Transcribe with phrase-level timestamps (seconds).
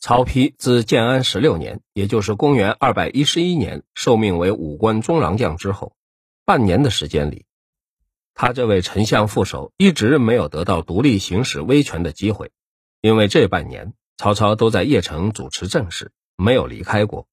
[0.00, 5.94] 曹丕自建安十六年，也就是公元二百一十一年，受命为武官中郎将之后，
[6.46, 7.44] 半年的时间里，
[8.32, 12.50] 他这位丞相副手一直没有得到独立行使威权的机会，
[13.02, 17.28] 因为这半年曹操都在邺城主持政事，没有离开过。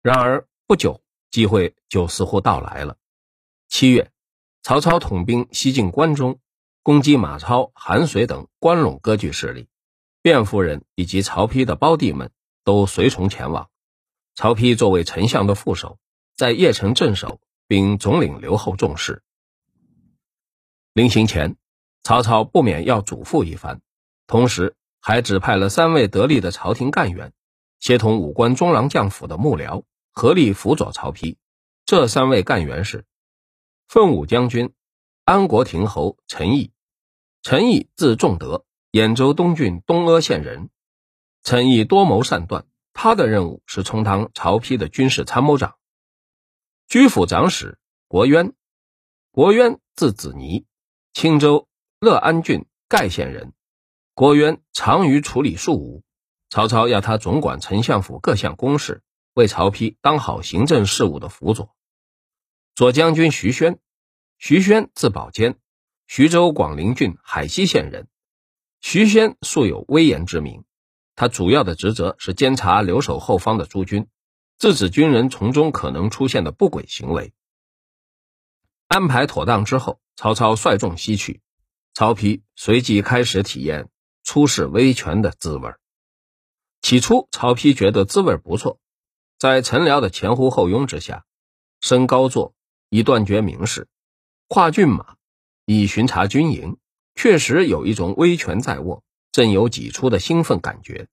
[0.00, 1.02] 然而不久，
[1.32, 2.98] 机会就似乎到来了。
[3.68, 4.12] 七月，
[4.62, 6.38] 曹操统兵西进关中，
[6.84, 9.66] 攻击马超、韩遂等关陇割据势力。
[10.22, 12.30] 卞夫人以及曹丕的胞弟们
[12.62, 13.68] 都随从前往。
[14.36, 15.98] 曹丕作为丞相的副手，
[16.36, 19.22] 在邺城镇守，并总领刘后重事。
[20.92, 21.56] 临行前，
[22.02, 23.80] 曹操不免要嘱咐一番，
[24.28, 27.32] 同时还指派了三位得力的朝廷干员，
[27.80, 29.82] 协同五官中郎将府的幕僚，
[30.12, 31.36] 合力辅佐曹丕。
[31.84, 33.04] 这三位干员是：
[33.88, 34.72] 奋武将军
[35.24, 36.70] 安国亭侯陈毅。
[37.42, 38.64] 陈毅字仲德。
[38.92, 40.68] 兖州东郡东阿县人，
[41.42, 42.66] 陈毅多谋善断。
[42.92, 45.76] 他的任务是充当曹丕的军事参谋长。
[46.88, 48.52] 居府长史国渊，
[49.30, 50.66] 国渊字子尼，
[51.14, 51.68] 青州
[52.00, 53.54] 乐安郡盖县人。
[54.12, 56.04] 国渊长于处理庶务，
[56.50, 61.74] 曹操要他总管丞相府各项公事，为曹丕当好行政事务的辅佐。
[62.74, 63.78] 左将军徐宣，
[64.36, 65.58] 徐宣字宝坚，
[66.06, 68.06] 徐州广陵郡海西县人。
[68.82, 70.64] 徐宣素有威严之名，
[71.14, 74.08] 他主要的职责是监察留守后方的诸军，
[74.58, 77.32] 制止军人从中可能出现的不轨行为。
[78.88, 81.40] 安排妥当之后，曹操率众西去，
[81.94, 83.88] 曹丕随即开始体验
[84.24, 85.72] 出使威权的滋味。
[86.82, 88.80] 起初，曹丕觉得滋味不错，
[89.38, 91.24] 在陈辽的前呼后拥之下，
[91.80, 92.52] 升高座，
[92.90, 93.86] 以断绝名士，
[94.48, 95.16] 跨骏马，
[95.66, 96.78] 以巡查军营。
[97.14, 101.08] 确实有一种威权在握、正有己出的兴奋感觉，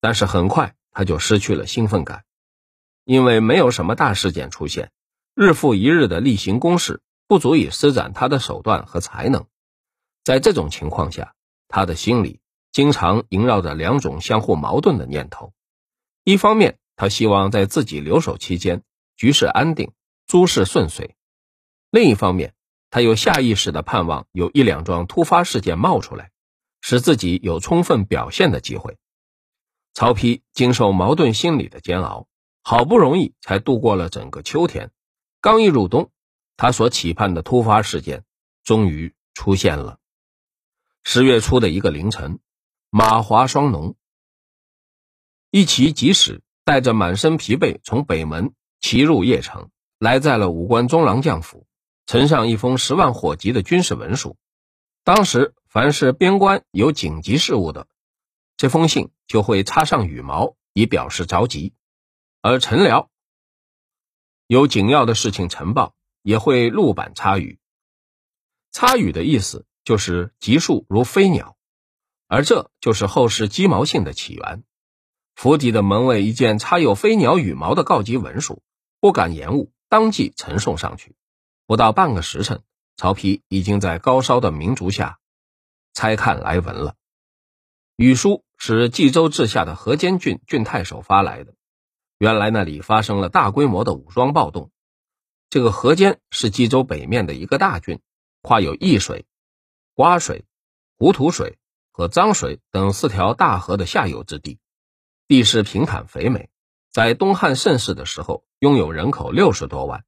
[0.00, 2.24] 但是很快他就失去了兴奋感，
[3.04, 4.90] 因为没有什么大事件出现，
[5.34, 9.46] 日复一日的例行公事不足以施展他的手段和才能。
[10.24, 11.34] 在这种情况下，
[11.68, 15.52] 他的心里经常萦绕着两种相互矛盾的念头：
[16.24, 18.82] 一方面，他希望在自己留守期间
[19.16, 19.92] 局势安定、
[20.26, 21.14] 诸事顺遂；
[21.90, 22.54] 另一方面，
[22.92, 26.30] 他又下意识地盼望有一两桩突发事件冒出来，
[26.82, 28.98] 使自己有充分表现的机会。
[29.94, 32.26] 曹丕经受矛盾心理的煎熬，
[32.62, 34.90] 好不容易才度过了整个秋天。
[35.40, 36.10] 刚一入冬，
[36.58, 38.24] 他所期盼的突发事件
[38.62, 39.98] 终于出现了。
[41.02, 42.40] 十月初的一个凌晨，
[42.90, 43.96] 马华双龙
[45.50, 51.66] 一骑疾使，带着满身疲惫，从北门骑入邺城，来在了武官中郎将府。
[52.06, 54.36] 呈上一封十万火急的军事文书。
[55.04, 57.88] 当时，凡是边关有紧急事务的，
[58.56, 61.72] 这封信就会插上羽毛，以表示着急；
[62.40, 63.10] 而陈辽
[64.46, 67.58] 有紧要的事情呈报，也会陆板插羽。
[68.70, 71.56] 插羽的意思就是急速如飞鸟，
[72.28, 74.62] 而这就是后世鸡毛信的起源。
[75.34, 78.62] 府邸的门卫一见插有飞鸟羽毛的告急文书，
[79.00, 81.16] 不敢延误，当即呈送上去。
[81.72, 82.60] 不到半个时辰，
[82.98, 85.18] 曹丕已经在高烧的明烛下
[85.94, 86.96] 猜看来文了。
[87.96, 91.54] 语书是冀州治下的河间郡郡太守发来的。
[92.18, 94.70] 原来那里发生了大规模的武装暴动。
[95.48, 98.02] 这个河间是冀州北面的一个大郡，
[98.42, 99.24] 跨有易水、
[99.94, 100.44] 洼水、
[100.98, 101.56] 糊涂水
[101.90, 104.58] 和脏水等四条大河的下游之地，
[105.26, 106.50] 地势平坦肥美，
[106.90, 110.04] 在东汉盛世的时候拥有人口六十多万。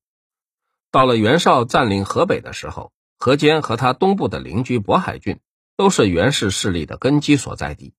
[0.95, 5.41] 到了袁绍占领河北的时候，河间和他东部的邻居渤海郡
[5.77, 7.95] 都是袁氏势力的根基所在地。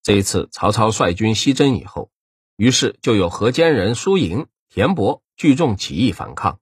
[0.00, 2.12] 这一次曹操率军西征以后，
[2.54, 6.60] 于是就有河间人苏营、田伯聚众起义反抗，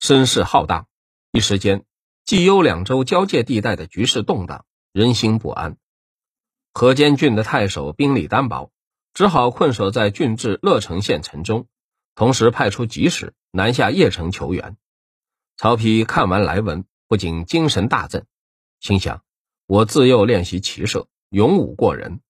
[0.00, 0.84] 声势浩大。
[1.32, 1.86] 一时间，
[2.26, 5.78] 冀幽两州交界地带的局势动荡，人心不安。
[6.74, 8.70] 河间郡的太守兵力单薄，
[9.14, 11.68] 只好困守在郡治乐城县城中，
[12.14, 13.34] 同时派出急使。
[13.56, 14.76] 南下邺城求援，
[15.56, 18.26] 曹丕看完来文，不仅精神大振，
[18.80, 19.22] 心想：
[19.66, 22.20] 我自幼练习骑射，勇武过人。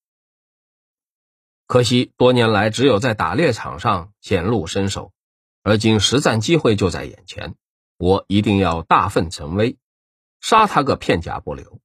[1.66, 5.14] 可惜多年来只有在打猎场上显露身手，
[5.62, 7.54] 而今实战机会就在眼前，
[7.96, 9.78] 我一定要大奋成威，
[10.42, 11.80] 杀他个片甲不留。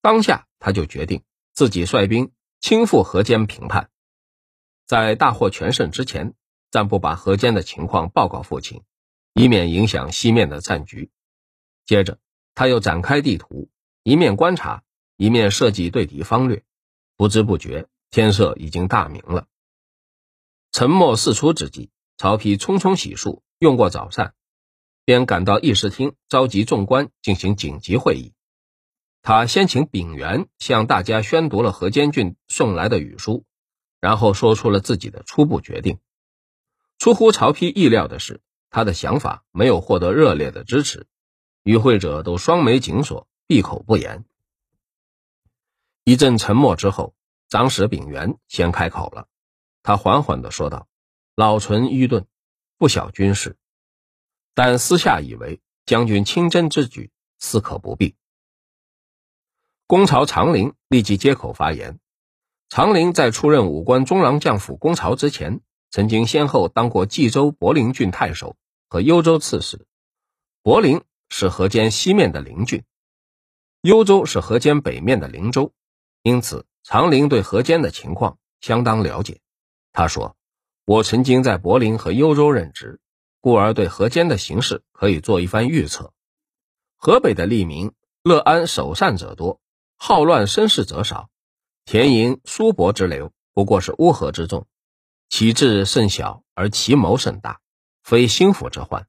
[0.00, 3.90] 当下他就决定自己率兵亲赴河间平叛，
[4.86, 6.34] 在大获全胜之前。
[6.70, 8.82] 暂不把河间的情况报告父亲，
[9.34, 11.10] 以免影响西面的战局。
[11.84, 12.18] 接着，
[12.54, 13.68] 他又展开地图，
[14.02, 14.82] 一面观察，
[15.16, 16.64] 一面设计对敌方略。
[17.16, 19.46] 不知不觉，天色已经大明了。
[20.72, 24.34] 沉默四出之际，曹丕匆匆洗漱，用过早膳，
[25.04, 28.34] 便赶到议事厅，召集众官进行紧急会议。
[29.22, 33.44] 他先请秉元向大家宣读了河间郡送来的语书，
[34.00, 35.98] 然后说出了自己的初步决定。
[36.98, 38.40] 出乎曹丕意料的是，
[38.70, 41.06] 他的想法没有获得热烈的支持，
[41.62, 44.24] 与会者都双眉紧锁，闭口不言。
[46.04, 47.14] 一阵沉默之后，
[47.48, 49.28] 长史秉元先开口了。
[49.82, 50.88] 他缓缓地说道
[51.36, 52.26] ：“老臣愚钝，
[52.78, 53.56] 不晓军事，
[54.54, 58.16] 但私下以为将军亲征之举，似可不必。”
[59.86, 62.00] 公曹长陵立即接口发言。
[62.68, 65.60] 长陵在出任武官中郎将府公曹之前，
[65.96, 69.86] 曾经先后当过冀州博陵郡太守和幽州刺史。
[70.62, 71.00] 博陵
[71.30, 72.84] 是河间西面的陵郡，
[73.80, 75.72] 幽州是河间北面的邻州，
[76.22, 79.40] 因此长陵对河间的情况相当了解。
[79.94, 80.36] 他说
[80.84, 83.00] ：“我曾经在柏林和幽州任职，
[83.40, 86.12] 故而对河间的形势可以做一番预测。
[86.98, 87.90] 河北的吏民
[88.22, 89.62] 乐安守善者多，
[89.96, 91.30] 好乱生事者少。
[91.86, 94.66] 田营、苏伯之流不过是乌合之众，
[95.28, 97.60] 其志甚小而其谋甚大，
[98.02, 99.06] 非心腹之患。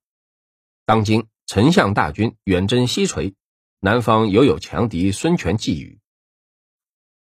[0.85, 3.35] 当今丞相大军远征西陲，
[3.79, 5.99] 南方犹有强敌孙权觊觎。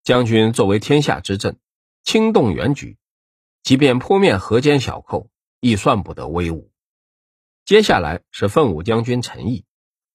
[0.03, 1.57] 将军作为天下之政，
[2.03, 2.97] 轻动远举。”
[3.63, 6.71] 即便扑灭河间小寇，亦算不得威武。
[7.65, 9.65] 接下来是奋武将军陈毅，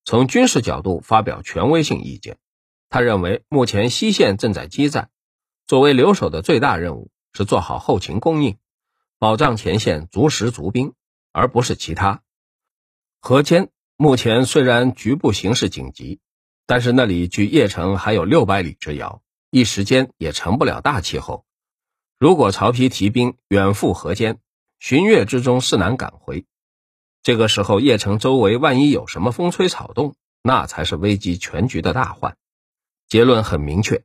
[0.05, 2.39] 从军事角度发表权威性意见。
[2.89, 5.11] 他认为，目前西线正在激战，
[5.67, 8.59] 作为留守的最大任务是做好后勤供应，
[9.19, 10.95] 保障前线足食足兵，
[11.33, 12.23] 而不是其他。
[13.21, 16.21] 河间目前虽然局部形势紧急，
[16.67, 21.45] 但是那里距邺城还有六百里之遥，一时间也成不了大气候。
[22.19, 24.39] 如果曹丕提兵远赴河间，
[24.79, 26.47] 旬月之中势难赶回，
[27.23, 32.37] 这个时候邺城周围万一有什么风吹草动，那才是危及全局的大患。
[33.09, 34.05] 结论很明确，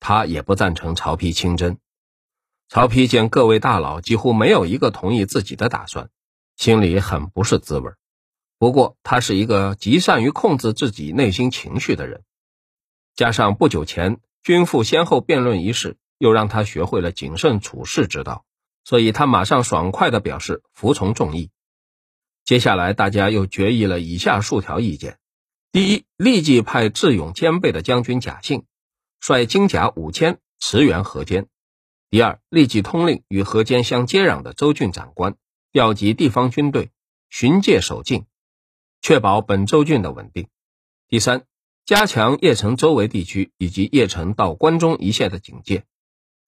[0.00, 1.78] 他也不赞成曹丕亲征。
[2.68, 6.10] 曹丕见各位大佬几乎没有一个同意自己的打算，
[6.56, 7.90] 心里很不是滋味。
[8.58, 12.22] 不过他是一个极善于控制自己内心情绪的人，
[13.14, 15.96] 加上不久前君父先后辩论一事。
[16.18, 18.46] 又让他学会了谨慎处事之道，
[18.84, 21.50] 所以他马上爽快地表示服从众议。
[22.42, 25.18] 接下来，大家又决议了以下数条意见：
[25.72, 28.64] 第一，立即派智勇兼备的将军贾信
[29.20, 31.44] 率精甲五千驰援河间；
[32.08, 35.34] 第二，立即通令与河间相接壤的州郡长官
[35.72, 36.90] 调集地方军队
[37.28, 38.26] 巡界守境，
[39.02, 40.44] 确保本州郡的稳定；
[41.08, 41.44] 第三，
[41.84, 45.84] 加强邺城周围地区以及邺城到关中一线的警戒。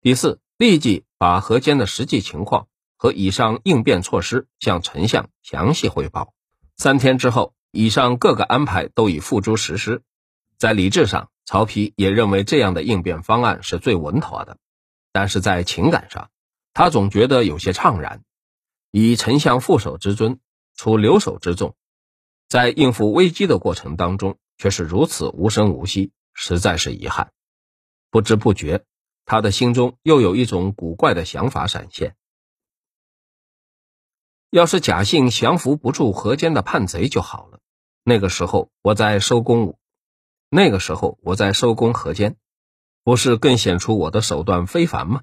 [0.00, 6.32] 第四，立即把河间的实际情况和以上应变措施向丞相详细汇报。
[6.76, 10.02] 三天之后，以上各个安排都已付诸实施。
[10.56, 14.56] 在理智上，曹丕也认为这样的应变方案是最稳妥的，
[15.18, 16.30] 但是在情感上，
[16.72, 18.22] 他总觉得有些怅然。
[18.92, 20.38] 以丞相副手之尊，
[20.76, 21.74] 处留守之重，
[22.48, 27.32] 在应付危机的过程当中，却是如此无声无息，实在是遗憾。
[28.10, 28.84] 不知不觉。
[29.24, 32.14] 他的心中又有一种古怪的想法闪现：
[34.50, 37.58] 要是贾信降服不住河间的叛贼就好了。
[38.04, 39.80] 那个时候我在收公武，
[40.48, 42.36] 那个时候我在收工河间，
[43.08, 45.22] 不是更显出我的手段非凡吗？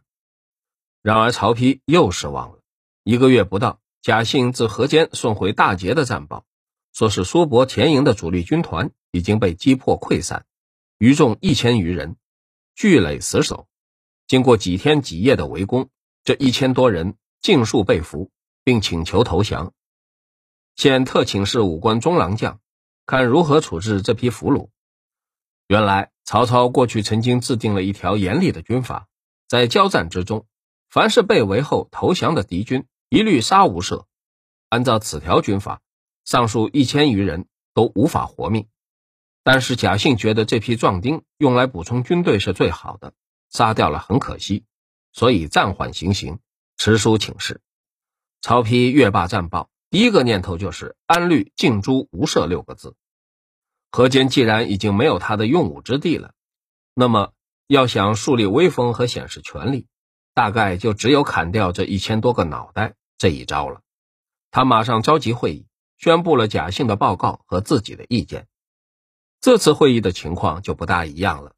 [1.04, 2.58] 然而曹丕又失望了。
[3.04, 6.46] 一个月不到，贾信自河间送回大捷的战报，
[6.94, 10.48] 说是苏伯田营的主力军团已经被击破溃散，
[10.98, 12.16] 余众一千余人，
[12.74, 13.68] 聚垒死守。
[14.26, 15.90] 经过几天几夜的围攻，
[16.24, 18.32] 这一千多人尽数被俘，
[18.64, 19.74] 并请求投降。
[20.76, 22.60] 现特请示武官中郎将，
[23.06, 24.70] 看如何处置这批俘虏。
[25.68, 29.08] 原来曹操过去曾经制定了一条严厉的军法，
[29.48, 30.46] 在交战之中，
[30.90, 34.06] 凡是被围后投降的敌军，一律杀无赦。
[34.70, 35.82] 按照此条军法，
[36.24, 38.68] 上述一千余人都无法活命。
[39.44, 43.14] 但是贾信觉得这批壮丁用来补充军队是最好的。
[43.52, 44.66] 杀掉了很可惜，
[45.14, 46.40] 所以暂缓行刑，
[46.78, 47.62] 持书请示。
[48.42, 52.96] 曹丕阅罢战报，第一个念头就是“安律尽诛无赦”六个字。
[53.96, 56.34] 河间既然已经没有他的用武之地了，
[56.94, 57.32] 那么
[57.66, 59.88] 要想树立威风和显示权力，
[60.34, 63.80] 大概就只有砍掉这一千多个脑袋这一招了。
[64.52, 65.66] 他马上召集会议，
[65.98, 68.50] 宣布了贾信的报告和自己的意见。
[69.40, 71.56] 这次会议的情况就不大一样了。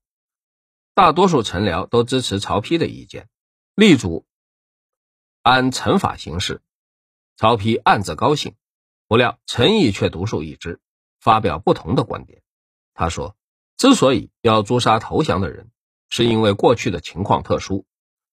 [0.93, 3.27] 大多数臣僚都支持曹丕的意见，
[3.73, 4.27] 力主
[5.41, 6.61] 按陈法行事。
[7.35, 8.53] 曹丕暗自高兴，
[9.07, 10.79] 不料陈毅却独树一帜，
[11.27, 12.41] 发表不同的观点。
[12.93, 13.35] 他说
[13.75, 15.69] ：“之所以要诛杀投降的人，
[16.07, 17.83] 是因为过去的情况特殊，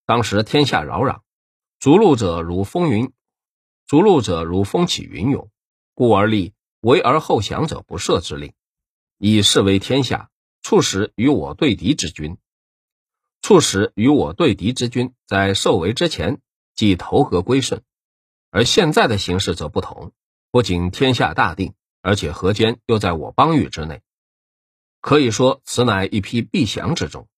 [0.07, 1.23] 当时天下扰攘，
[1.81, 3.13] 逐鹿者如风云，
[3.89, 5.51] 逐鹿者如风起云涌，
[5.93, 8.53] 故而立为而后降者不赦之令，
[9.19, 10.31] 以示为天下，
[10.63, 12.39] 促使与我对敌之君，
[13.43, 16.41] 促使与我对敌之君在受围之前，
[16.77, 17.83] 即投河归顺。”
[18.55, 20.13] 而现在的形势则不同，
[20.53, 21.75] 不仅天下大定，
[22.05, 24.03] 而且河间又在我邦域之内，
[25.01, 27.29] 可以说此乃一批必降之众，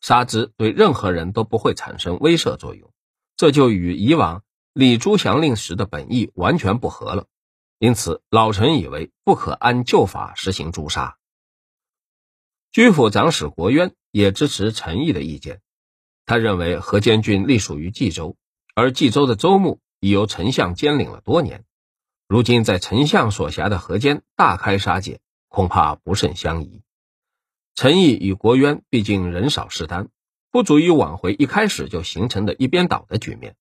[0.00, 2.92] 杀之对任何人都不会产生威慑作用，
[3.36, 7.26] 这就与以往立朱降令时的本意完全不合了。
[7.78, 11.16] 因此，老臣以为不可按旧法实行诛杀。
[12.72, 15.60] 居府长史国渊也支持陈毅的意见，
[16.26, 18.36] 他认为河间郡隶属于冀州，
[18.74, 19.80] 而冀州的州牧。
[20.00, 21.64] 已由丞相兼领了多年，
[22.28, 25.18] 如今在丞相所辖的河间大开杀戒，
[25.48, 26.82] 恐怕不甚相宜。
[27.74, 30.10] 陈毅与国渊毕竟人少势单，
[30.50, 33.56] 不足以挽回一开始就形成的一边倒的局面。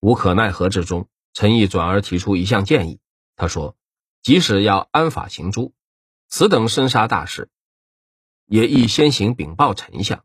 [0.00, 2.98] 无可奈何之中，陈毅转而提出一项建议。
[3.36, 3.76] 他说
[4.22, 5.74] ：“即使要安法行诛，
[6.28, 7.50] 此等生杀大事，
[8.46, 10.24] 也宜先行禀报丞相。”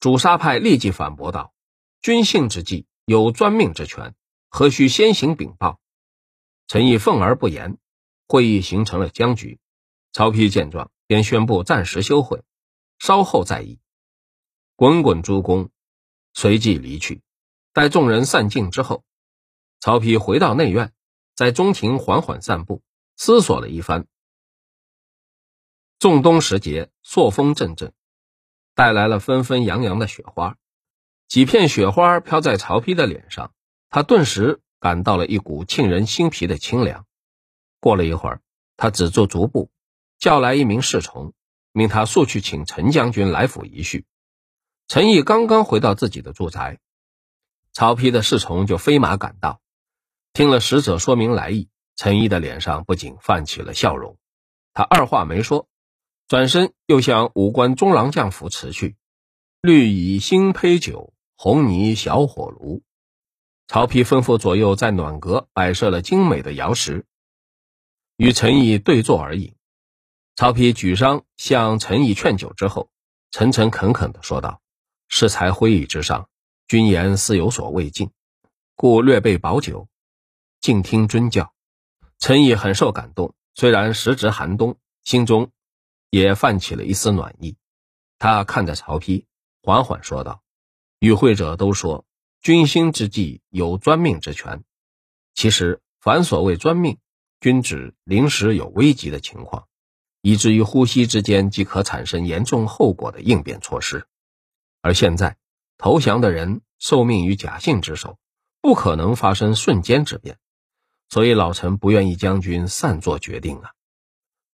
[0.00, 1.54] 主杀派立即反驳道
[2.02, 4.16] ：“君幸之计，有专命之权。”
[4.50, 5.78] 何须先行禀报？
[6.72, 7.76] 陈毅愤而不言。
[8.26, 9.60] 会议形成了僵局。
[10.10, 12.44] 曹丕见状，便宣布暂时休会，
[12.98, 13.78] 稍后再议。
[14.74, 15.68] 滚滚诸公
[16.32, 17.20] 随即离去。
[17.74, 19.04] 待众人散尽之后，
[19.80, 20.94] 曹丕回到内院，
[21.34, 22.82] 在中庭缓缓散步，
[23.16, 24.06] 思索了一番。
[25.98, 27.92] 仲冬时节，朔风阵阵，
[28.74, 30.56] 带来了纷纷扬扬的雪花。
[31.28, 33.52] 几片雪花飘在曹丕的脸上。
[33.90, 37.06] 他顿时感到了一股沁人心脾的清凉。
[37.78, 38.40] 过了一会儿，
[38.76, 39.70] 他止住足步，
[40.18, 41.34] 叫来一名侍从，
[41.70, 44.06] 命他速去请陈将军来府一叙。
[44.88, 46.80] 陈毅刚刚回到自己的住宅，
[47.72, 49.60] 曹丕的侍从就飞马赶到。
[50.32, 54.18] 听了使者说明来意，陈毅的脸上不仅泛起了笑容。
[54.72, 55.68] 他二话没说，
[56.26, 58.96] 转身又向武官中郎将府辞去。
[59.60, 62.82] 绿蚁新醅酒，红泥小火炉。
[63.72, 67.06] 曹丕吩咐左右在暖阁摆设了精美的瑶食，
[68.18, 69.54] 与陈毅对坐而饮。
[70.36, 72.90] 曹丕举觞向陈毅劝酒之后，
[73.30, 74.60] 诚诚恳恳地说道
[75.08, 76.28] ：“适才会议之上，
[76.68, 78.10] 君言似有所未尽，
[78.74, 79.88] 故略备薄酒，
[80.60, 81.54] 静听尊教。”
[82.20, 85.50] 陈毅很受感动，虽然时值寒冬，心中
[86.10, 87.56] 也泛起了一丝暖意。
[88.18, 89.24] 他看着曹丕，
[89.62, 90.42] 缓缓说道
[91.00, 92.04] ：“与会者都说。”
[92.42, 94.64] 君心之计有专命之权，
[95.32, 96.98] 其实凡所谓专命，
[97.38, 99.68] 均指临时有危急的情况，
[100.22, 104.08] 以至于呼吸之间即可产生严重后果的应变措施。
[104.80, 105.36] 而现在
[105.78, 108.18] 投降的人受命于贾信之手，
[108.60, 110.36] 不可能发生瞬间之变，
[111.10, 113.70] 所以老臣不愿意将军擅作决定啊。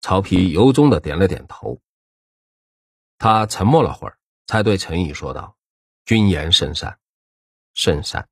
[0.02, 1.80] 曹丕由衷的点了点头，
[3.20, 5.56] 他沉默了会儿，才对陈毅说道
[6.04, 6.98] ：“君言甚善。”
[7.76, 8.30] 甚善，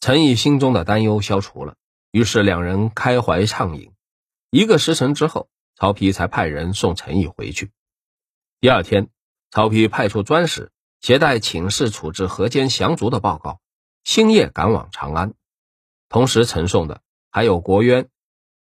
[0.00, 1.76] 陈毅心中的担忧消除了，
[2.10, 3.92] 于是两人开怀畅饮。
[4.50, 7.70] 一个时辰之后，曹丕才派人送陈毅回去。
[8.60, 9.08] 第二天，
[9.52, 13.60] 曹丕派出专使，携带请示处置河间降卒的报告，
[14.02, 15.34] 星夜赶往长安。
[16.08, 18.08] 同时呈送的还有国渊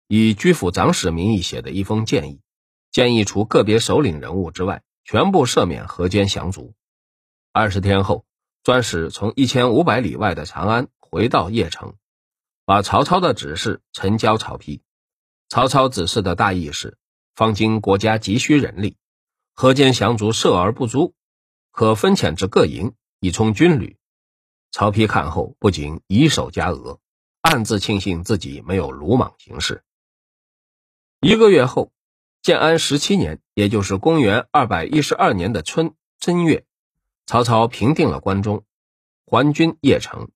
[0.06, 2.42] 以居府长史名义写的一封建议，
[2.90, 6.74] 建议除个别首领人物之外，全部赦免河间降卒。
[7.52, 8.26] 二十天后。
[8.62, 11.96] 专使从一千五百里外的长安回到邺城，
[12.64, 14.82] 把曹操的指示呈交曹丕。
[15.48, 16.96] 曹操指示的大意是：
[17.34, 18.96] 方今国家急需人力，
[19.52, 21.14] 河间降卒赦而不足，
[21.72, 23.96] 可分遣至各营以充军旅。
[24.70, 27.00] 曹丕看后不仅以手加额，
[27.40, 29.82] 暗自庆幸自己没有鲁莽行事。
[31.20, 31.92] 一个月后，
[32.42, 36.64] 建安十七年，也就是公元二百一十二年的春正月。
[37.32, 38.62] 曹操平定了关中，
[39.24, 40.30] 还军邺城。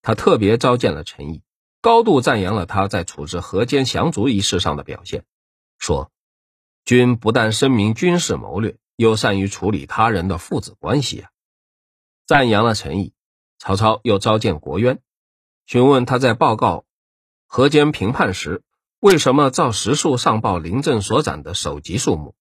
[0.00, 1.42] 他特别召见了陈毅，
[1.82, 5.26] 高度赞扬了他在处置河间降卒一事上的表现，
[5.76, 6.10] 说
[6.86, 11.30] ：“君不但深明军事谋略，又善于处理他人的父子关系啊！”
[12.24, 13.12] 赞扬了陈毅，
[13.58, 15.02] 曹操又召见国渊，
[15.66, 16.86] 询问他在报告
[17.46, 18.62] 河间平叛时，
[18.98, 22.34] 为什么照实数上报临阵所斩的首级数目。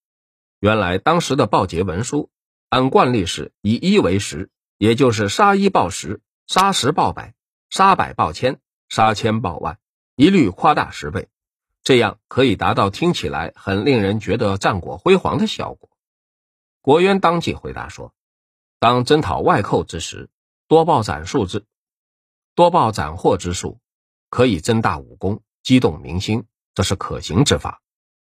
[0.61, 2.29] 原来当时的报捷文书。
[2.73, 4.49] 按惯例是以一为十，
[4.79, 7.35] 也就是杀一报十，杀十报百，
[7.69, 9.77] 杀百报千，杀千报万，
[10.15, 11.27] 一律夸大十倍，
[11.83, 15.91] 这样可以达到听起来很令人觉得战果辉煌的效果。
[16.81, 18.11] 国渊当即回答说
[18.81, 20.31] ：“当征讨外寇之时，
[20.67, 21.67] 多报斩数之，
[22.55, 23.77] 多报斩获之数，
[24.31, 27.83] 可以增大武功，激动民心，这是可行之法。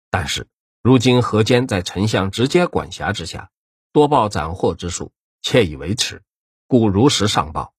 [0.09, 0.49] 但是
[0.81, 3.49] 如今河间在丞相直接管辖之下，
[3.95, 6.21] 多报斩获之数，窃以为耻，
[6.67, 7.73] 故如实上报。”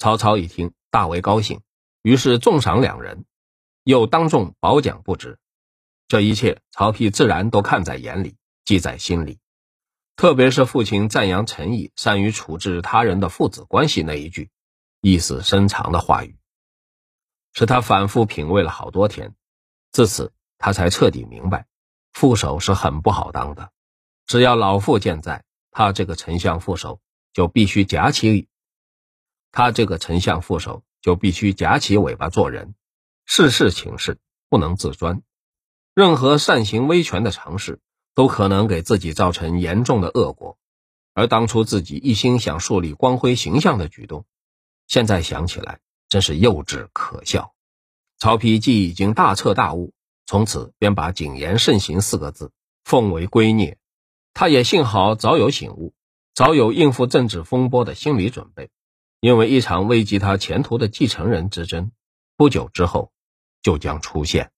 [0.00, 1.60] 曹操一听，大为高兴，
[2.00, 3.26] 于是重赏两人，
[3.84, 5.38] 又当众褒奖不止。
[6.08, 9.40] 这一切，曹丕自然都看在眼里，记在心里。
[10.16, 14.50] 特别是父亲赞扬陈毅善于处置他人的父子关系那一句，
[15.02, 16.34] 意思深长的话语，
[17.52, 19.34] 使他反复品味了好多天。
[19.90, 21.66] 自此，他才彻底明白，
[22.14, 23.70] 副手是很不好当的。
[24.26, 27.00] 只要老父健在，他这个丞相副手
[27.32, 28.48] 就必须夹起，
[29.50, 32.74] 他这个丞相副手就必须夹起尾巴做人，
[33.24, 35.22] 事事请示，不能自专，
[35.94, 37.80] 任何擅行威权的尝试。
[38.14, 40.58] 都可能给自己造成严重的恶果，
[41.14, 44.26] 而当初自己一心想树立光辉形象的举动，
[44.86, 47.54] 现在想起来真是幼稚可笑。
[48.18, 49.94] 曹丕既已经大彻大悟，
[50.26, 52.52] 从此便把“谨言慎行”四个字
[52.84, 53.76] 奉为圭臬。
[54.34, 55.94] 他也幸好早有醒悟，
[56.34, 58.70] 早有应付政治风波的心理准备，
[59.20, 61.92] 因为一场危及他前途的继承人之争，
[62.36, 63.12] 不久之后
[63.62, 64.50] 就将出现。